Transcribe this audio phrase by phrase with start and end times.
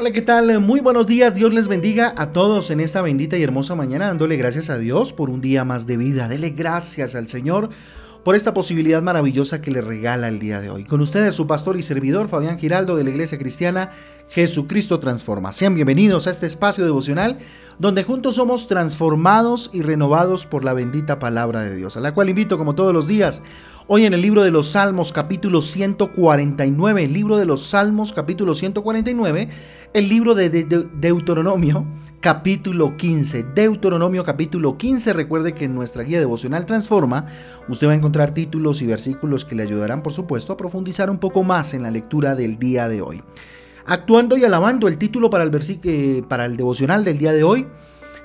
[0.00, 0.60] Hola, ¿qué tal?
[0.60, 1.34] Muy buenos días.
[1.34, 5.12] Dios les bendiga a todos en esta bendita y hermosa mañana, dándole gracias a Dios
[5.12, 6.26] por un día más de vida.
[6.26, 7.68] Dele gracias al Señor
[8.24, 10.84] por esta posibilidad maravillosa que le regala el día de hoy.
[10.84, 13.90] Con ustedes su pastor y servidor Fabián Giraldo de la Iglesia Cristiana
[14.30, 15.52] Jesucristo Transforma.
[15.52, 17.38] Sean bienvenidos a este espacio devocional
[17.78, 22.28] donde juntos somos transformados y renovados por la bendita palabra de Dios, a la cual
[22.28, 23.42] invito como todos los días
[23.86, 28.54] hoy en el libro de los Salmos capítulo 149, el libro de los Salmos capítulo
[28.54, 29.48] 149,
[29.94, 31.86] el libro de, Deuteronomio
[32.20, 33.42] capítulo 15.
[33.54, 37.26] Deuteronomio capítulo 15, recuerde que en nuestra guía devocional Transforma
[37.68, 41.18] usted va a encontrar títulos y versículos que le ayudarán por supuesto a profundizar un
[41.18, 43.22] poco más en la lectura del día de hoy.
[43.86, 45.50] Actuando y alabando el título para el,
[45.84, 47.66] eh, para el devocional del día de hoy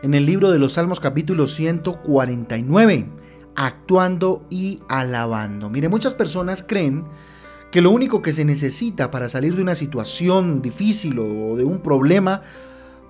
[0.03, 3.07] en el libro de los Salmos capítulo 149.
[3.55, 5.69] Actuando y alabando.
[5.69, 7.05] Mire, muchas personas creen
[7.71, 11.79] que lo único que se necesita para salir de una situación difícil o de un
[11.79, 12.41] problema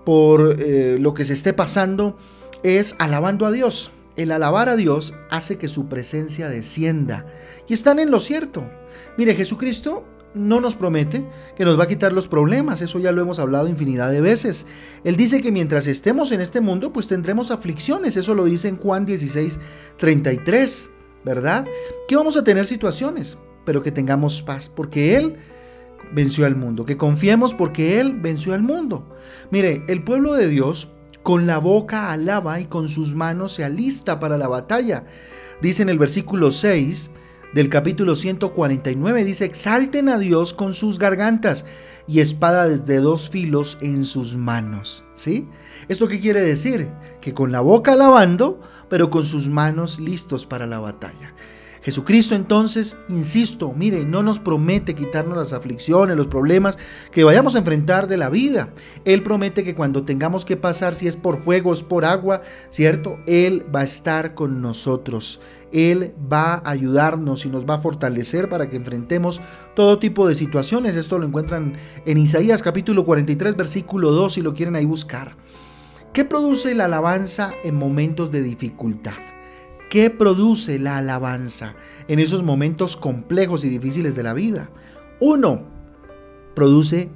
[0.06, 2.16] por eh, lo que se esté pasando
[2.64, 3.92] es alabando a Dios.
[4.16, 7.26] El alabar a Dios hace que su presencia descienda.
[7.68, 8.64] Y están en lo cierto.
[9.18, 13.22] Mire, Jesucristo no nos promete que nos va a quitar los problemas, eso ya lo
[13.22, 14.68] hemos hablado infinidad de veces.
[15.04, 18.76] Él dice que mientras estemos en este mundo, pues tendremos aflicciones, eso lo dice en
[18.76, 19.60] Juan 16,
[19.98, 20.90] 33,
[21.24, 21.66] ¿verdad?
[22.08, 25.38] Que vamos a tener situaciones, pero que tengamos paz, porque Él
[26.14, 29.10] venció al mundo, que confiemos porque Él venció al mundo.
[29.52, 30.90] Mire, el pueblo de Dios
[31.26, 35.06] con la boca alaba y con sus manos se alista para la batalla.
[35.60, 37.10] Dice en el versículo 6,
[37.52, 41.66] del capítulo 149 dice, exalten a Dios con sus gargantas
[42.08, 45.04] y espada desde dos filos en sus manos.
[45.16, 45.48] ¿Sí?
[45.88, 46.90] ¿Esto qué quiere decir?
[47.22, 51.34] Que con la boca alabando, pero con sus manos listos para la batalla.
[51.86, 56.80] Jesucristo entonces, insisto, mire, no nos promete quitarnos las aflicciones, los problemas
[57.12, 58.70] que vayamos a enfrentar de la vida.
[59.06, 62.42] Él promete que cuando tengamos que pasar, si es por fuego, es por agua,
[62.72, 63.20] ¿cierto?
[63.28, 65.40] Él va a estar con nosotros.
[65.72, 69.40] Él va a ayudarnos y nos va a fortalecer para que enfrentemos
[69.76, 70.96] todo tipo de situaciones.
[70.96, 71.74] Esto lo encuentran
[72.08, 75.36] en Isaías capítulo 43, versículo 2, si lo quieren ahí buscar.
[76.14, 79.35] ¿Qué produce la alabanza en momentos de dificultad?
[79.96, 81.74] ¿Qué produce la alabanza
[82.10, 84.70] en esos momentos complejos y difíciles de la vida?
[85.22, 85.62] Uno,
[86.54, 87.10] produce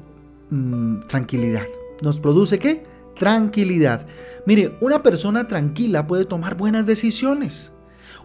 [0.49, 1.65] mm, tranquilidad.
[2.01, 2.85] ¿Nos produce qué?
[3.17, 4.07] Tranquilidad.
[4.45, 7.73] Mire, una persona tranquila puede tomar buenas decisiones.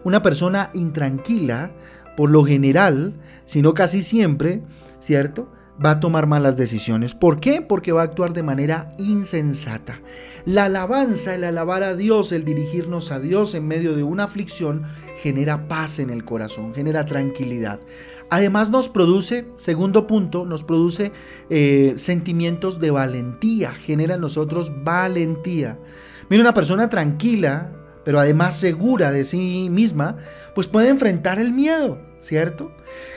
[0.05, 1.73] Una persona intranquila,
[2.15, 4.63] por lo general, sino casi siempre,
[4.99, 5.51] ¿cierto?
[5.83, 7.13] Va a tomar malas decisiones.
[7.13, 7.61] ¿Por qué?
[7.61, 9.99] Porque va a actuar de manera insensata.
[10.45, 14.83] La alabanza, el alabar a Dios, el dirigirnos a Dios en medio de una aflicción,
[15.17, 17.79] genera paz en el corazón, genera tranquilidad.
[18.29, 21.11] Además nos produce, segundo punto, nos produce
[21.49, 25.77] eh, sentimientos de valentía, genera en nosotros valentía.
[26.29, 27.71] Mira, una persona tranquila,
[28.03, 30.17] pero además segura de sí misma,
[30.53, 31.99] pues puede enfrentar el miedo.
[32.25, 32.71] ¿Cierto?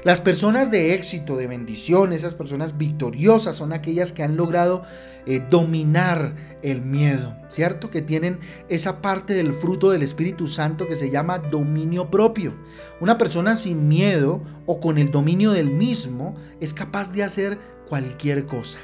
[0.05, 4.83] Las personas de éxito, de bendición, esas personas victoriosas son aquellas que han logrado
[5.25, 7.91] eh, dominar el miedo, ¿cierto?
[7.91, 12.55] Que tienen esa parte del fruto del Espíritu Santo que se llama dominio propio.
[13.01, 17.59] Una persona sin miedo o con el dominio del mismo es capaz de hacer
[17.89, 18.79] cualquier cosa.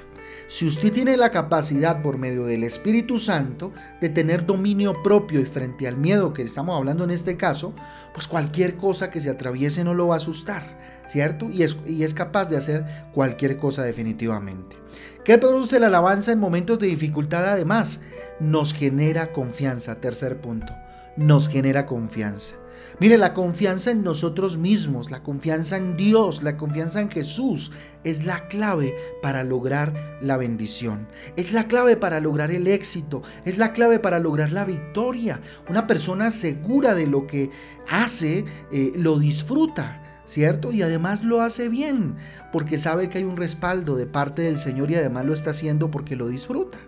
[0.47, 5.45] Si usted tiene la capacidad por medio del Espíritu Santo de tener dominio propio y
[5.45, 7.75] frente al miedo que estamos hablando en este caso,
[8.12, 10.62] pues cualquier cosa que se atraviese no lo va a asustar,
[11.06, 11.50] ¿cierto?
[11.50, 14.77] Y es, y es capaz de hacer cualquier cosa definitivamente.
[15.25, 17.47] ¿Qué produce la alabanza en momentos de dificultad?
[17.47, 18.01] Además,
[18.41, 20.01] nos genera confianza.
[20.01, 20.75] Tercer punto,
[21.16, 22.55] nos genera confianza.
[23.00, 27.72] Mire, la confianza en nosotros mismos, la confianza en Dios, la confianza en Jesús
[28.05, 31.09] es la clave para lograr la bendición.
[31.37, 33.22] Es la clave para lograr el éxito.
[33.45, 35.41] Es la clave para lograr la victoria.
[35.69, 37.50] Una persona segura de lo que
[37.89, 40.01] hace, eh, lo disfruta.
[40.27, 40.72] ¿cierto?
[40.72, 42.16] Y además lo hace bien,
[42.51, 45.91] porque sabe que hay un respaldo de parte del Señor y además lo está haciendo
[45.91, 46.78] porque lo disfruta.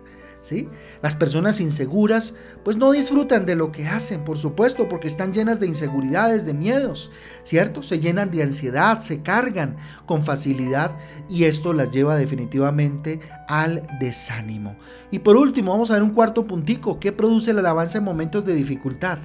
[1.01, 2.33] Las personas inseguras
[2.63, 6.53] pues no disfrutan de lo que hacen, por supuesto, porque están llenas de inseguridades, de
[6.53, 7.11] miedos,
[7.43, 7.83] ¿cierto?
[7.83, 10.97] Se llenan de ansiedad, se cargan con facilidad
[11.29, 14.77] y esto las lleva definitivamente al desánimo.
[15.11, 18.45] Y por último, vamos a ver un cuarto puntico, ¿qué produce la alabanza en momentos
[18.45, 19.19] de dificultad?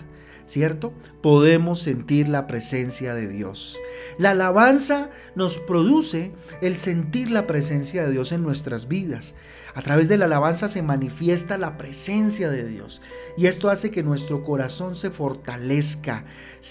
[0.45, 0.93] ¿cierto?
[1.23, 3.79] Podemos sentir la presencia de Dios.
[4.19, 9.35] La alabanza nos produce el sentir la presencia de Dios en nuestras vidas.
[9.75, 13.01] A través de la alabanza se manifiesta la presencia de Dios.
[13.37, 16.25] Y esto hace que nuestro corazón se fortalezca,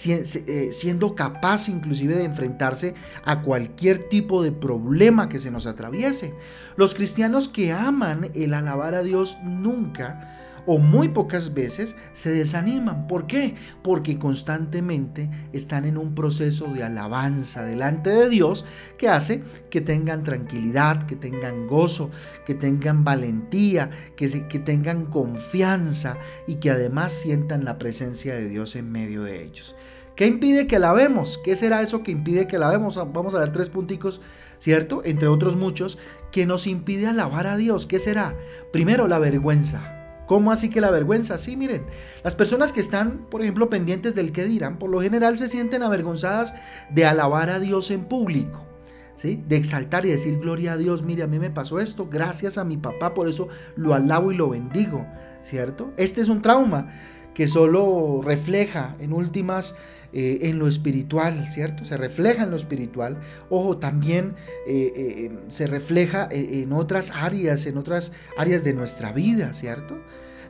[0.06, 2.94] eh, siendo capaz inclusive de enfrentarse
[3.24, 6.34] a cualquier tipo de problema que se nos atraviese.
[6.76, 13.06] Los cristianos que aman el alabar a Dios nunca o muy pocas veces se desaniman.
[13.06, 13.54] ¿Por qué?
[13.82, 18.64] Porque constantemente están en un proceso de alabanza delante de Dios
[18.98, 22.10] que hace que tengan tranquilidad, que tengan gozo,
[22.46, 26.16] que tengan valentía, que, tengan confianza
[26.46, 29.76] y que además sientan la presencia de Dios en medio de ellos.
[30.16, 31.40] ¿Qué impide que alabemos?
[31.42, 32.96] ¿Qué será eso que impide que alabemos?
[32.96, 34.20] Vamos a ver tres punticos,
[34.58, 35.02] ¿cierto?
[35.04, 35.98] Entre otros muchos,
[36.30, 37.86] que nos impide alabar a Dios.
[37.86, 38.36] ¿Qué será?
[38.72, 40.01] Primero, la vergüenza.
[40.26, 41.38] ¿Cómo así que la vergüenza?
[41.38, 41.84] Sí, miren,
[42.22, 45.82] las personas que están, por ejemplo, pendientes del que dirán, por lo general se sienten
[45.82, 46.54] avergonzadas
[46.90, 48.66] de alabar a Dios en público.
[49.14, 49.40] ¿Sí?
[49.46, 52.64] De exaltar y decir gloria a Dios, mire, a mí me pasó esto, gracias a
[52.64, 53.46] mi papá, por eso
[53.76, 55.06] lo alabo y lo bendigo,
[55.42, 55.92] ¿cierto?
[55.96, 56.88] Este es un trauma
[57.34, 59.74] que solo refleja en últimas
[60.14, 61.86] eh, en lo espiritual, ¿cierto?
[61.86, 63.18] Se refleja en lo espiritual.
[63.48, 64.34] Ojo, también
[64.66, 69.96] eh, eh, se refleja en otras áreas, en otras áreas de nuestra vida, ¿cierto?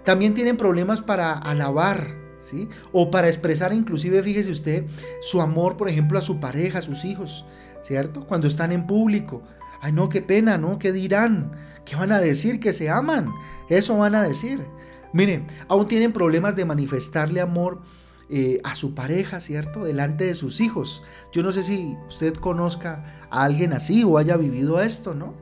[0.05, 2.09] También tienen problemas para alabar,
[2.41, 2.69] ¿sí?
[2.91, 4.85] O para expresar inclusive, fíjese usted,
[5.21, 7.47] su amor, por ejemplo, a su pareja, a sus hijos,
[7.83, 8.27] ¿cierto?
[8.27, 9.45] Cuando están en público.
[9.81, 10.81] Ay, no, qué pena, ¿no?
[10.81, 11.53] ¿Qué dirán?
[11.85, 12.59] ¿Qué van a decir?
[12.59, 13.31] Que se aman.
[13.69, 14.65] Eso van a decir.
[15.13, 17.83] Miren, aún tienen problemas de manifestarle amor
[18.31, 19.85] eh, a su pareja, ¿cierto?
[19.85, 21.03] Delante de sus hijos.
[21.33, 25.35] Yo no sé si usted conozca a alguien así o haya vivido esto, ¿no?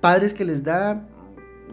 [0.00, 1.08] Padres que les da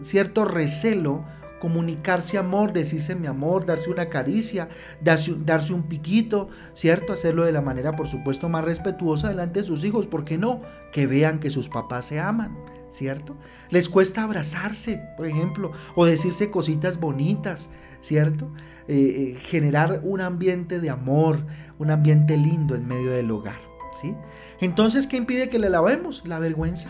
[0.01, 1.23] cierto recelo
[1.63, 4.67] comunicarse amor, decirse mi amor, darse una caricia,
[5.01, 7.13] darse, darse, un piquito, ¿cierto?
[7.13, 10.61] Hacerlo de la manera, por supuesto, más respetuosa delante de sus hijos, ¿por qué no?
[10.91, 12.57] Que vean que sus papás se aman,
[12.93, 13.35] ¿cierto?
[13.69, 17.69] Les cuesta abrazarse, por ejemplo, o decirse cositas bonitas,
[17.99, 18.51] ¿cierto?
[18.87, 21.39] Eh, eh, generar un ambiente de amor,
[21.79, 23.59] un ambiente lindo en medio del hogar,
[23.99, 24.15] ¿sí?
[24.61, 26.25] Entonces, ¿qué impide que le lavemos?
[26.27, 26.89] La vergüenza,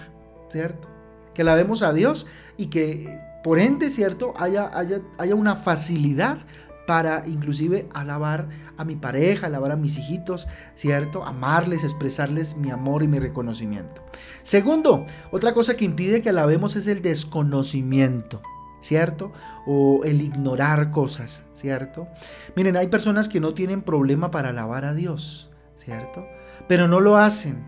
[0.50, 0.90] ¿cierto?
[1.34, 2.28] Que lavemos a Dios
[2.58, 4.34] y que, por ende, ¿cierto?
[4.38, 6.40] Haya, haya, haya una facilidad
[6.86, 11.26] para inclusive alabar a mi pareja, alabar a mis hijitos, ¿cierto?
[11.26, 14.04] Amarles, expresarles mi amor y mi reconocimiento.
[14.44, 18.42] Segundo, otra cosa que impide que alabemos es el desconocimiento.
[18.84, 19.32] ¿cierto?
[19.66, 22.10] O el ignorar cosas, ¿cierto?
[22.56, 26.28] Miren, hay personas que no tienen problema para alabar a Dios, ¿cierto?
[26.68, 27.64] Pero no lo hacen,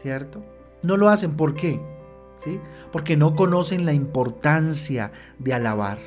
[0.00, 0.44] ¿cierto?
[0.84, 1.80] No lo hacen, ¿por qué?
[2.36, 2.60] ¿Sí?
[2.92, 5.98] Porque no conocen la importancia de alabar.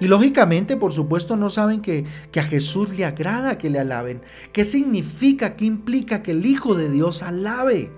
[0.00, 4.22] Y lógicamente, por supuesto, no saben que, que, a Jesús le agrada que le alaben.
[4.52, 7.90] ¿Qué significa, qué implica que el Hijo de Dios alabe?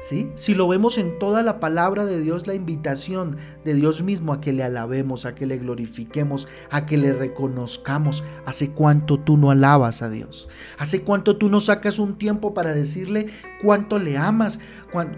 [0.00, 4.40] Si lo vemos en toda la palabra de Dios, la invitación de Dios mismo a
[4.40, 8.22] que le alabemos, a que le glorifiquemos, a que le reconozcamos.
[8.46, 10.48] ¿Hace cuánto tú no alabas a Dios?
[10.78, 13.26] ¿Hace cuánto tú no sacas un tiempo para decirle
[13.60, 14.60] cuánto le amas,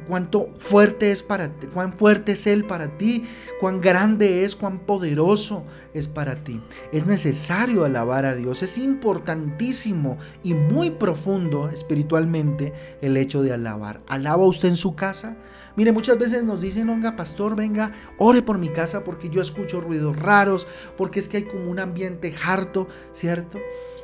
[0.06, 3.24] cuánto fuerte es para ti, cuán fuerte es Él para ti,
[3.60, 6.60] cuán grande es, cuán poderoso es para ti?
[6.90, 12.72] Es necesario alabar a Dios, es importantísimo y muy profundo espiritualmente
[13.02, 14.00] el hecho de alabar.
[14.08, 15.36] ¿Alaba usted en su casa?
[15.76, 19.80] Mire, muchas veces nos dicen, venga, pastor, venga, ore por mi casa porque yo escucho
[19.80, 23.58] ruidos raros, porque es que hay como un ambiente harto, ¿cierto?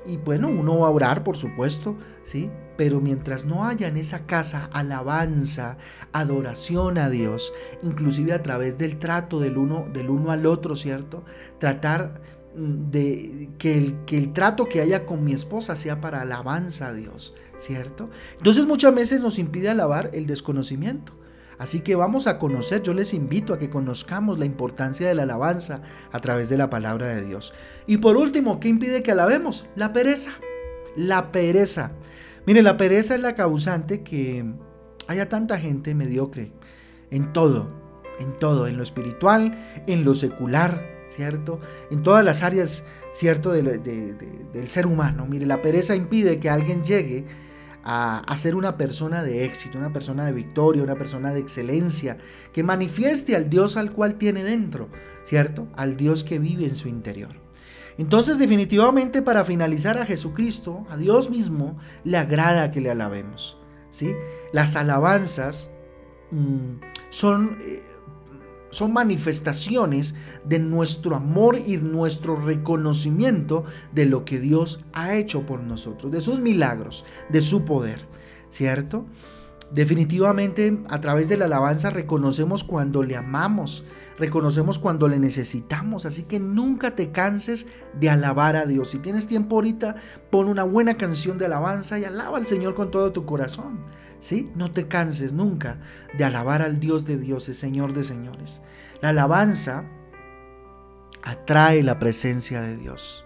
[0.04, 2.50] Y bueno, uno va a orar, por supuesto, ¿sí?
[2.76, 5.78] Pero mientras no haya en esa casa alabanza,
[6.12, 11.24] adoración a Dios, inclusive a través del trato del uno, del uno al otro, ¿cierto?
[11.58, 12.20] Tratar
[12.56, 16.92] de que el, que el trato que haya con mi esposa sea para alabanza a
[16.94, 18.08] Dios, ¿cierto?
[18.38, 21.12] Entonces muchas veces nos impide alabar el desconocimiento.
[21.58, 25.22] Así que vamos a conocer, yo les invito a que conozcamos la importancia de la
[25.22, 25.80] alabanza
[26.12, 27.54] a través de la palabra de Dios.
[27.86, 29.66] Y por último, ¿qué impide que alabemos?
[29.74, 30.32] La pereza.
[30.96, 31.92] La pereza.
[32.46, 34.44] Mire, la pereza es la causante que
[35.08, 36.52] haya tanta gente mediocre
[37.10, 37.70] en todo,
[38.20, 41.60] en todo, en lo espiritual, en lo secular, ¿cierto?
[41.90, 43.52] En todas las áreas, ¿cierto?
[43.52, 45.26] del ser humano.
[45.26, 47.24] Mire, la pereza impide que alguien llegue
[47.88, 52.18] a, ser una persona de éxito, una persona de victoria, una persona de excelencia,
[52.52, 54.88] que manifieste al Dios al cual tiene dentro,
[55.22, 55.68] ¿cierto?
[55.76, 57.30] Al Dios que vive en su interior.
[57.96, 63.58] Entonces definitivamente para finalizar a Jesucristo, a Dios mismo, le agrada que le alabemos.
[63.90, 64.14] ¿sí?
[64.52, 65.70] Las alabanzas
[66.30, 67.58] mm, son...
[67.60, 67.82] Eh,
[68.70, 75.62] son manifestaciones de nuestro amor y nuestro reconocimiento de lo que Dios ha hecho por
[75.62, 78.00] nosotros, de sus milagros, de su poder,
[78.50, 79.06] ¿cierto?
[79.72, 83.84] Definitivamente a través de la alabanza reconocemos cuando le amamos,
[84.16, 87.66] reconocemos cuando le necesitamos, así que nunca te canses
[87.98, 88.90] de alabar a Dios.
[88.90, 89.96] Si tienes tiempo ahorita,
[90.30, 93.80] pon una buena canción de alabanza y alaba al Señor con todo tu corazón.
[94.20, 94.50] ¿Sí?
[94.54, 95.78] No te canses nunca
[96.16, 98.62] de alabar al Dios de dioses, Señor de señores.
[99.02, 99.84] La alabanza
[101.22, 103.25] atrae la presencia de Dios.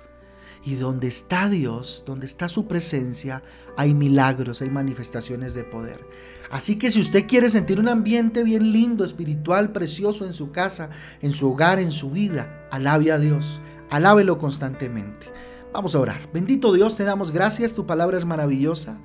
[0.63, 3.43] Y donde está Dios, donde está su presencia,
[3.77, 6.07] hay milagros, hay manifestaciones de poder.
[6.51, 10.91] Así que si usted quiere sentir un ambiente bien lindo, espiritual, precioso en su casa,
[11.23, 15.29] en su hogar, en su vida, alabe a Dios, alábelo constantemente.
[15.73, 16.29] Vamos a orar.
[16.33, 18.99] Bendito Dios, te damos gracias, tu palabra es maravillosa.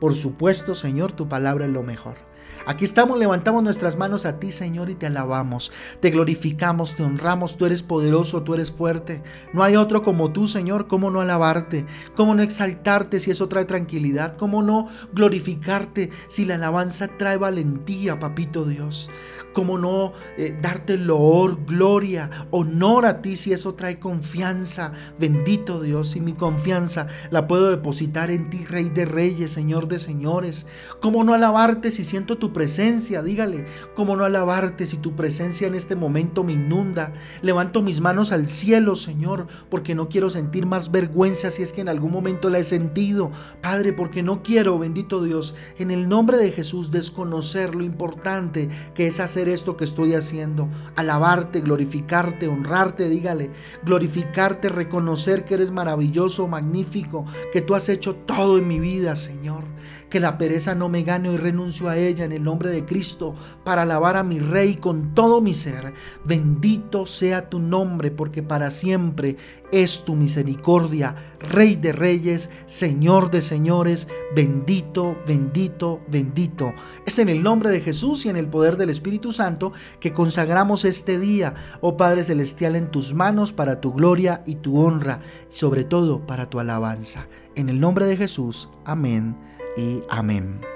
[0.00, 2.16] Por supuesto, Señor, tu palabra es lo mejor.
[2.64, 7.56] Aquí estamos, levantamos nuestras manos a ti, Señor, y te alabamos, te glorificamos, te honramos,
[7.56, 9.22] tú eres poderoso, tú eres fuerte.
[9.52, 11.86] No hay otro como tú, Señor, ¿cómo no alabarte?
[12.14, 14.36] ¿Cómo no exaltarte si eso trae tranquilidad?
[14.36, 19.10] ¿Cómo no glorificarte si la alabanza trae valentía, papito Dios?
[19.52, 24.92] ¿Cómo no eh, darte loor, gloria, honor a ti si eso trae confianza?
[25.18, 29.98] Bendito Dios, y mi confianza la puedo depositar en ti, Rey de Reyes, Señor de
[29.98, 30.66] Señores.
[31.00, 35.74] ¿Cómo no alabarte si siento tu presencia, dígale, ¿cómo no alabarte si tu presencia en
[35.74, 37.12] este momento me inunda?
[37.42, 41.80] Levanto mis manos al cielo, Señor, porque no quiero sentir más vergüenza si es que
[41.80, 43.30] en algún momento la he sentido.
[43.60, 49.06] Padre, porque no quiero, bendito Dios, en el nombre de Jesús, desconocer lo importante que
[49.06, 50.68] es hacer esto que estoy haciendo.
[50.96, 53.50] Alabarte, glorificarte, honrarte, dígale,
[53.84, 59.64] glorificarte, reconocer que eres maravilloso, magnífico, que tú has hecho todo en mi vida, Señor.
[60.08, 63.34] Que la pereza no me gane y renuncio a ella en el nombre de Cristo
[63.64, 65.94] para alabar a mi Rey con todo mi ser.
[66.24, 69.36] Bendito sea tu nombre porque para siempre
[69.72, 76.72] es tu misericordia, Rey de reyes, Señor de señores, bendito, bendito, bendito.
[77.06, 80.84] Es en el nombre de Jesús y en el poder del Espíritu Santo que consagramos
[80.84, 85.84] este día, oh Padre Celestial, en tus manos para tu gloria y tu honra, sobre
[85.84, 87.26] todo para tu alabanza.
[87.54, 89.36] En el nombre de Jesús, amén
[89.76, 90.71] y amén.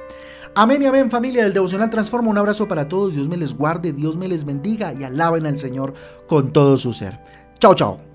[0.59, 2.31] Amén y amén familia del Devocional Transforma.
[2.31, 3.13] Un abrazo para todos.
[3.13, 5.93] Dios me les guarde, Dios me les bendiga y alaben al Señor
[6.27, 7.21] con todo su ser.
[7.59, 8.06] Chao, chao.